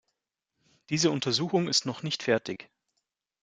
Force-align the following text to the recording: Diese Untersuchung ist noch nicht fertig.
Diese 0.89 1.11
Untersuchung 1.11 1.67
ist 1.67 1.85
noch 1.85 2.01
nicht 2.01 2.23
fertig. 2.23 2.71